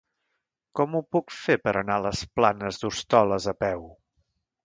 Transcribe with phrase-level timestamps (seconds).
[0.79, 3.87] Com ho puc fer per anar a les Planes d'Hostoles a peu?